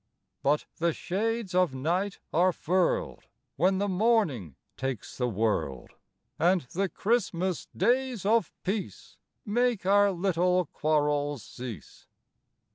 [0.41, 5.91] But the shades of night are furled When the morning takes the world,
[6.39, 12.07] And the Christmas days of peace Make our little quarrels cease.